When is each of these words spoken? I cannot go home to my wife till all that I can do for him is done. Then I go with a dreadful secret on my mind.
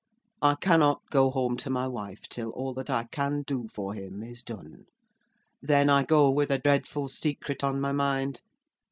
I 0.41 0.55
cannot 0.55 1.03
go 1.11 1.29
home 1.29 1.57
to 1.57 1.69
my 1.69 1.87
wife 1.87 2.21
till 2.27 2.49
all 2.49 2.73
that 2.73 2.89
I 2.89 3.03
can 3.11 3.43
do 3.45 3.67
for 3.71 3.93
him 3.93 4.23
is 4.23 4.41
done. 4.41 4.87
Then 5.61 5.91
I 5.91 6.01
go 6.03 6.31
with 6.31 6.49
a 6.49 6.57
dreadful 6.57 7.07
secret 7.07 7.63
on 7.63 7.79
my 7.79 7.91
mind. 7.91 8.41